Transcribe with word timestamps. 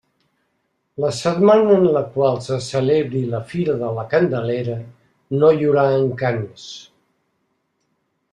La 1.03 1.09
setmana 1.17 1.75
en 1.81 1.85
la 1.97 2.01
qual 2.15 2.39
se 2.45 2.57
celebri 2.69 3.21
la 3.35 3.43
Fira 3.51 3.77
de 3.83 3.91
la 3.99 4.07
Candelera 4.15 4.79
no 5.37 5.53
hi 5.59 5.69
haurà 5.69 5.85
Encants. 6.03 6.67